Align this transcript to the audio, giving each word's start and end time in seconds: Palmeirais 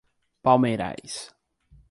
Palmeirais 0.43 1.29